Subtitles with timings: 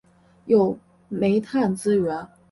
[0.45, 0.79] 有
[1.09, 2.27] 煤炭资源。